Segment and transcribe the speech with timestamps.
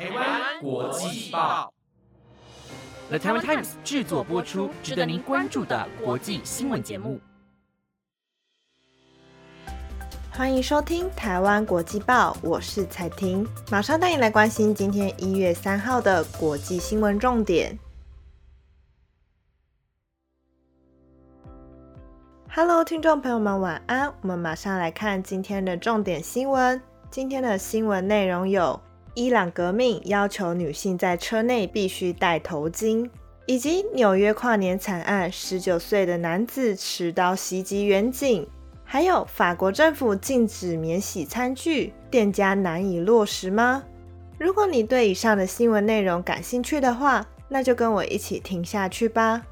[0.00, 1.70] 台湾国际报
[3.10, 7.20] ，The Taiwan Times 制作播出，值得您关注的国际新闻节目。
[10.30, 17.78] 欢迎收听台湾国际报，我是彩婷，马上带你来关心今天一月三号的国际新闻重点。
[22.48, 24.10] Hello，听众朋友们，晚安！
[24.22, 26.80] 我们马上来看今天的重点新闻。
[27.10, 28.80] 今天的新闻内容有：
[29.20, 33.06] 伊朗革命要求女性在车内必须戴头巾，
[33.44, 38.48] 以及纽约跨年惨案，十九岁的男子持刀袭击远景，
[38.82, 43.82] 还有法国政府禁止免洗餐具，店家难以落实吗？
[44.38, 49.42] 如果你对以上的新闻内容感兴趣的话，那就跟我一起听下去吧。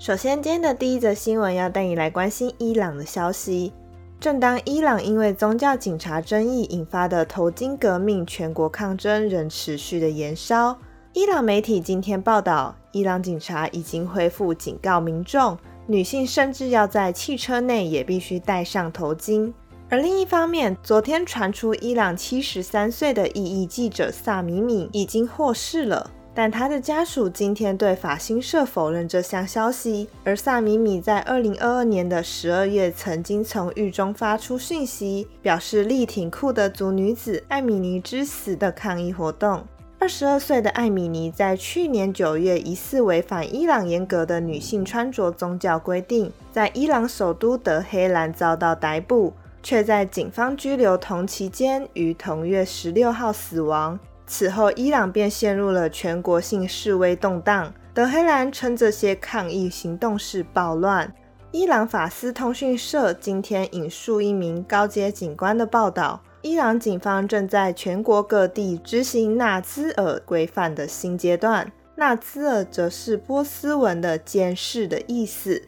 [0.00, 3.70] 首先，今天的第一则新闻要带你来关心伊朗的消息。
[4.18, 10.78] 正当伊朗因为宗教警察争议引发的头巾革命全国抗争仍持续的延烧，
[11.12, 19.52] 伊朗媒体今天报道，伊朗警察已经恢复警告民众，女性甚至要在汽车内也必须戴上头巾。
[19.90, 26.10] 而另一方面，昨天传出伊朗七十三岁的异议记者萨米米已经获释了。
[26.42, 30.08] 但他的家属今天对法新社否认这项消息。
[30.24, 39.62] 而萨米米在二零二二年的十二月曾经从狱中发出讯息，表示力挺库德族女子艾米尼之死的抗议活动。
[39.98, 54.00] 二十二岁的艾米尼在去年九月疑似违反伊朗严格的女性穿着宗教规定，在伊朗首都德黑兰遭到逮捕，却在警方拘留同期间于同月十六号死亡。
[54.32, 57.74] 此后，伊朗便陷入了全国性示威动荡。
[57.92, 61.12] 德黑兰称这些抗议行动是暴乱。
[61.50, 71.72] 伊朗法斯通讯社今天引述一名高阶警官的报道：，伊朗警方正在全国各地执行纳兹尔规范的新阶段。
[71.96, 75.60] 纳兹尔则是波斯文的监视的意思。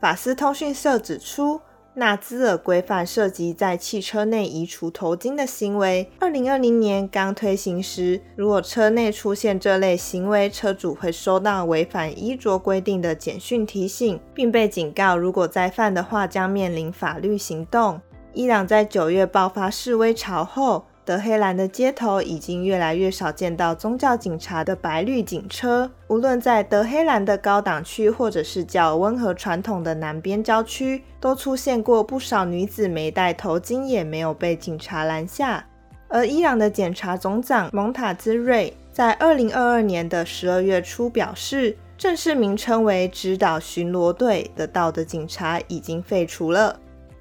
[0.00, 1.60] 法斯通讯社指出。
[1.98, 6.08] 纳兹尔规范涉及在汽车内移除头巾的行为。
[6.20, 18.00] 二零二零年刚推行时，如果车内出现这类行为，车主会收到违反衣着规定的简讯提醒，并被警告，如果再犯的话，将面临法律行动。
[18.32, 20.84] 伊朗在九月爆发示威潮后。
[21.08, 35.64] 德黑兰的街头已经越来越少见到宗教警察的白绿警车，无论在德黑兰的高档区，或者是较温和传统的南边郊区，都出现过不少女子没戴头巾，也没有被警察拦下。
[36.08, 46.78] 而伊朗的检察总长蒙塔兹瑞在二零二二年的十二月初表示，正式名称为指导巡逻队的道德警察已经废除了。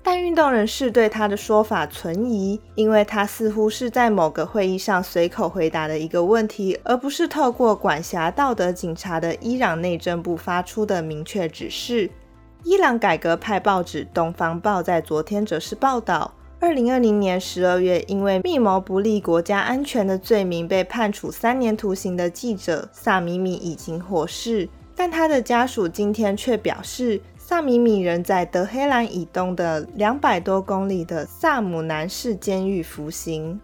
[0.09, 12.09] 但运动人士对他的说法存疑，因为他似乎是在某个会议上随口回答的一个问题，而不是透过管辖道德警察的伊朗内政部发出的明确指示。
[12.63, 27.19] 伊朗改革派报纸《东方报》在昨天则是报道，二零二零年十二月因为密谋不利国家安全的罪名被判处三年徒刑的记者萨米米已经获释，但他的家属今天却表示。
[27.49, 33.57] 萨米米人在德黑兰以东的两百多公里的萨姆南市监狱服刑。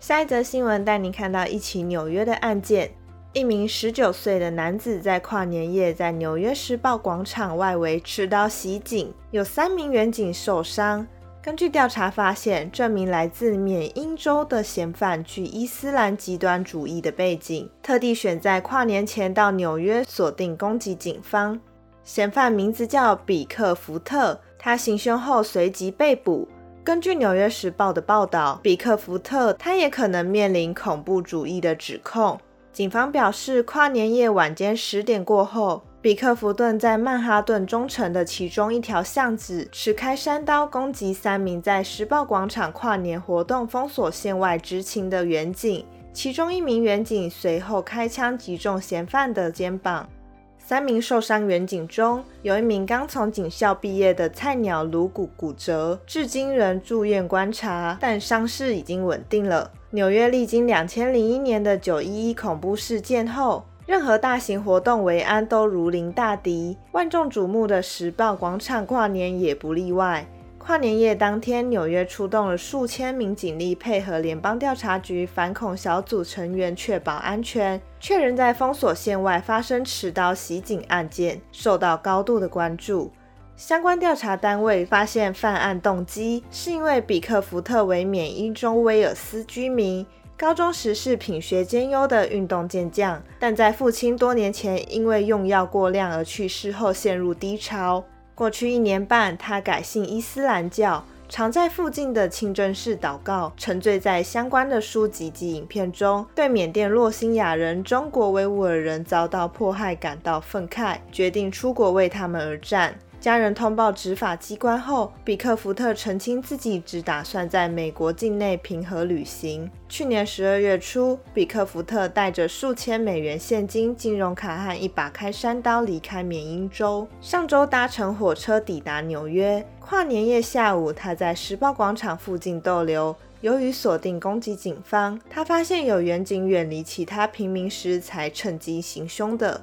[0.00, 2.90] 下一则新闻带您看到一起纽约的案件：
[3.32, 11.06] 一名十九岁的男子在跨年夜在纽约时报广场外围持刀袭警，有三名远警受伤。
[11.42, 21.58] 根据调查发现，这名来自缅因州的嫌犯具伊斯兰极端主义的背景，特地选在跨年前到纽约锁定攻击警方。
[22.04, 26.46] 嫌犯名字叫比克福特，他行凶后随即被捕。
[26.84, 32.38] 根据《纽约时报》的报道，比克福特他也可能面临恐怖主义的指控。
[32.70, 35.82] 警方表示，跨年夜晚间十点过后。
[36.02, 50.08] 比克福顿在曼哈顿中城的其中一条巷子持开山刀攻击三名在时报广场跨年活动封锁线外执勤的远警，其中一名远警随后开枪击中嫌犯的肩膀。
[50.56, 59.70] 三名受伤远警中有一名刚从警校毕业的菜鸟颅骨骨折，至今仍住院观察，但伤势已经稳定了。
[59.90, 63.66] 纽约历经两千零一年的九一一恐怖事件后。
[63.90, 66.78] 任何大型活动，维安都如临大敌。
[66.92, 70.24] 万众瞩目的时报广场跨年也不例外。
[70.58, 83.10] 跨年夜当天，纽约出动了数千名警力，配合联邦调查局反恐小组成员，确保安全，却仍在封锁线外发生持刀袭警案件，受到高度的关注。
[83.56, 90.06] 相关调查单位发现，犯案动机是因为比克福特为缅因州威尔斯居民，
[90.40, 98.02] 高中时是品学兼优的运动健将，但在父亲多年前因为用药过量而去世后陷入低潮。
[98.34, 112.94] 过去一年半，他改信伊斯兰教，常在附近的清真寺祷告，沉醉在相关的书籍及影片中，对缅甸洛辛亚人、中国维吾尔人遭到迫害感到愤慨，决定出国为他们而战。
[113.20, 119.70] 家人通报执法机关后，比克福特澄清自己只打算在美国境内平和旅行。
[119.90, 127.06] 去年十二月初，比克福特带着数千美元现金、金融卡和一把开山刀离开缅因州。
[127.20, 129.62] 上周搭乘火车抵达纽约。
[129.78, 133.14] 跨年夜下午，他在时报广场附近逗留。
[133.42, 139.60] 由于锁定攻击警方，他发现有远警远离其他平民时，才趁机行凶的。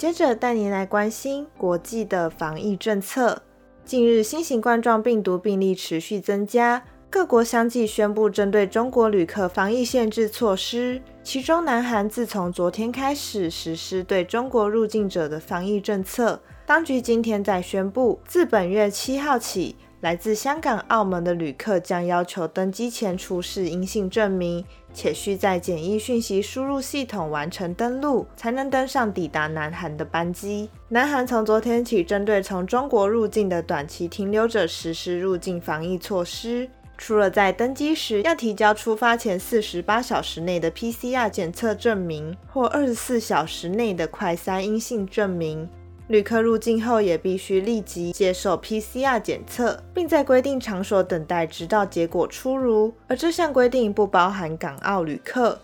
[0.00, 3.42] 接着带您来关心国际的防疫政策。
[3.84, 11.02] 近日，新型冠状病毒病例持续增加，各国相继宣布针对中国旅客防疫限制措施。
[11.22, 16.40] 其中，南韩自从昨天开始实施对中国入境者的防疫政策。
[16.64, 19.76] 当局今天再宣布，自本月七号起。
[20.00, 24.64] 来自香港、澳门的旅客将要求登机前出示阴性证明，
[24.94, 30.70] 且需在检疫讯息输入系统完成登录，才能登上抵达南韩的班机。
[30.88, 45.68] 南韩从昨天起，针对从中国入境的短期停留者实施入境防疫措施，除了在登机时要提交出发前四十八小时内的 PCR 检测证明，或二十四小时内的快筛阴性证明。
[46.10, 52.92] 旅客入境后也必须立即接受 PCR 检测，并在规定场所等待，直到结果出炉。
[53.06, 55.56] 而这项规定不包含港澳旅客。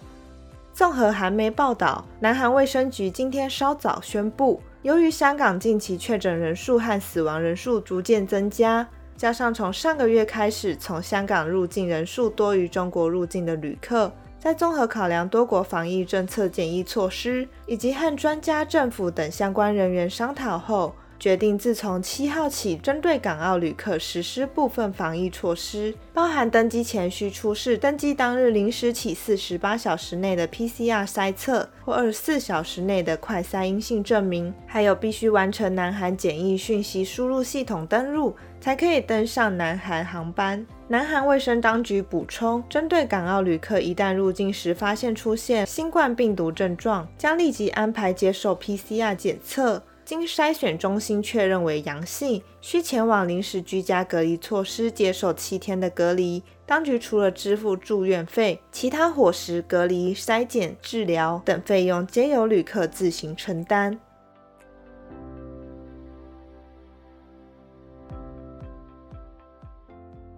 [0.72, 14.12] 综合韩媒报道，南韩卫生局今天稍早宣布，由于香港近期确诊人数和死亡人数逐渐增加，加上从上个月开始从香港入境人数多于中国入境的旅客。
[14.46, 38.34] 在综合考量多国防疫政策、检疫措施，以及和专家、政府等相关人员商讨后，决定自从七号起，针对港澳旅客实施部分防疫措施，包含登机前需出示登机当日零时起四十八小时内的 PCR 筛测或二十四小时内的快筛阴性证明，还有必须完成南韩检疫讯息输入系统登录。
[38.58, 40.66] 才可以登上南韩航班。
[40.88, 56.40] 南韩卫生当局补充，针对港澳旅客一旦入境时发现出现新冠病毒症状，将立即安排接受 PCR 检测，经筛选中心确认为阳性，需前往临时居家隔离措施接受七天的隔离。
[56.64, 63.98] 当局除了支付住院费，其他伙食、隔离、筛检、治疗等费用皆由旅客自行承担。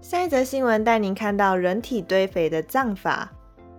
[0.00, 3.30] 下一则新闻带您看到人体堆肥的葬法。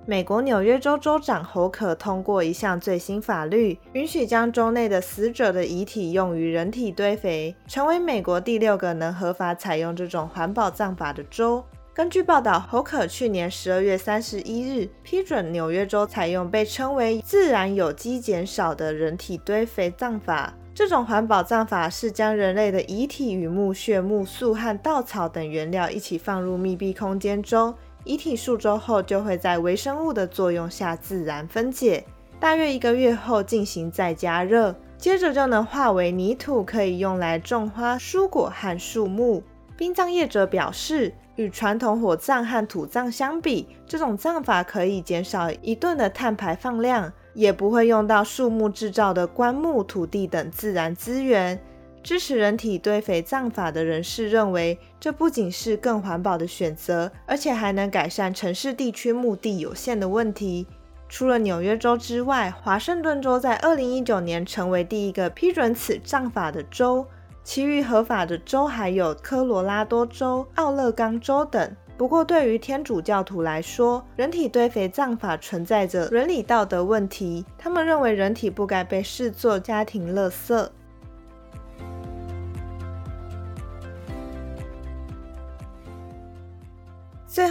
[0.10, 11.64] 美国纽约州州长侯可通过一项最新法律，允许将州内的死者的遗体用于人体堆肥，成为美国第六个能合法采用这种环保葬法的州。
[11.94, 20.52] 根据报道，侯可去年十二月三十一日批准纽约州采用被称为“自然有机减少”的人体堆肥葬法。
[20.74, 27.76] 这种环保葬法是将人类的遗体与木屑、木素和稻草等原料一起放入密闭空间中，
[28.10, 32.04] 遗体数周后就会在微生物的作用下自然分解，
[32.40, 39.44] 大约一个月后进行再加热，接着就能化为泥土，可以用来种花、蔬果和树木。
[39.78, 47.14] 殡葬业者表示，与传统火葬和土葬相比，这种葬法可以减少一吨的碳排放量。
[47.36, 51.58] 也不会用到树木制造的棺木、土地等自然资源。
[52.02, 60.66] 支持人体堆肥葬法的人士认为，这不仅是更环保的选择，而且还能改善城市地区墓地有限的问题。
[61.08, 67.06] 除了纽约州之外，华盛顿州在二零一九年成为第一个批准此葬法的州，
[67.44, 71.76] 其余合法的州还有科罗拉多州、奥勒冈州等。
[71.98, 77.44] 不过，对于天主教徒来说，人体堆肥葬法存在着伦理道德问题。
[77.58, 80.70] 他们认为人体不该被视作家庭垃圾。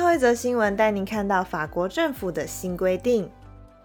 [0.09, 3.31] 后一则新闻带您看到法国政府的新规定：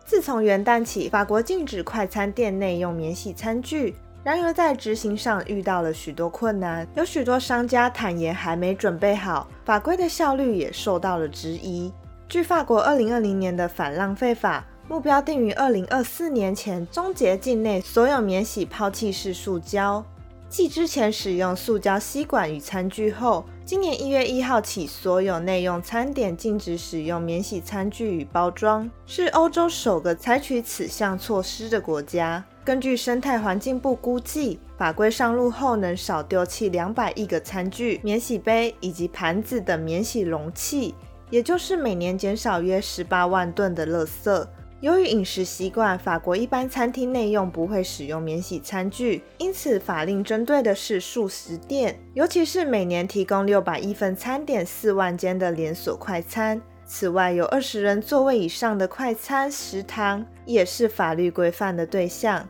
[0.05, 3.93] 自从元旦起，法国禁止快餐店内用免洗餐具。
[4.23, 11.91] 然而，在执行上遇到了许多困难，有许多商家坦言还没准备好，法规的效率也受到了质疑。
[12.29, 20.01] 据法国二零二零年的反浪费法，目标定于二零二四年前终结境内所有免洗抛弃式塑胶。
[20.47, 32.43] 继之前使用塑胶吸管与餐具后，今年一月一号起，所有内用餐点禁止使用免洗餐具与包装，是欧洲首个采取此项措施的国家。
[32.65, 40.93] 根据生态环境部估计，法规上路后能少丢弃两百亿个餐具、免洗杯以及盘子等免洗容器，
[41.29, 44.45] 也就是每年减少约十八万吨的垃圾。
[44.83, 56.61] 由于饮食习惯，法国一般餐厅内用不会使用免洗餐具，因此法令针对的是素食店，尤其是每年提供六百亿份餐点、四万间的连锁快餐。
[56.85, 62.45] 此外，有二十人座位以上的快餐食堂也是法律规范的对象。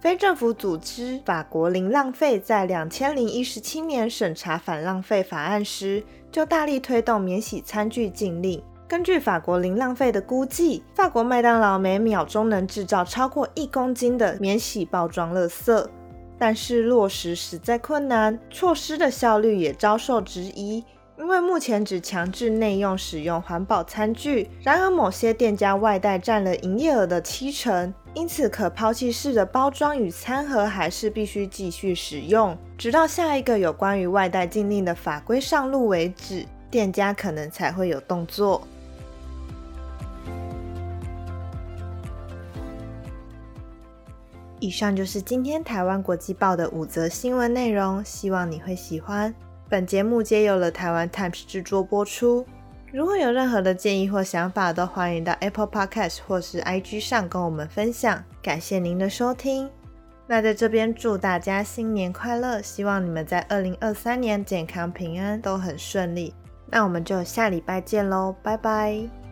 [0.00, 8.62] 非政府组织法国零浪费在两千零一十七年审查反浪费法案时，就大力推动免洗餐具禁令。
[8.86, 15.86] 根据法国零浪费的估计，法国麦当劳每秒钟能制造超过一公斤的免洗包装垃圾，
[16.38, 20.84] 但是落实实在困难，措施的效率也遭受质疑。
[21.16, 38.66] 因为目前只强制内用使用环保餐具，然而某些店家外带占了营业额的七成，因此可抛弃式的包装与餐盒还是必须继续使用，直到下一个有关于外带禁令的法规上路为止，店家可能才会有动作。
[44.64, 49.34] 以上就是今天台湾国际报的五则新闻内容，希望你会喜欢。
[49.68, 52.46] 本节目皆由了台湾 Times 制作播出。
[52.90, 58.24] 如果有任何的建议或想法，都欢迎到 Apple Podcast 或是 IG 上跟我们分享。
[58.42, 59.68] 感谢您的收听。
[60.26, 66.32] 那在这边祝大家新年快乐，希望你们在二零二三年健康平安，都很顺利。
[66.70, 69.23] 那我们就下礼拜见喽，拜拜。